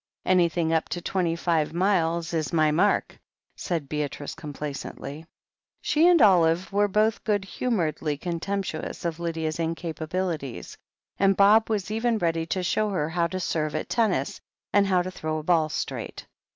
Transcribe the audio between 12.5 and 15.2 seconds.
show her how to serve at tennis, and how to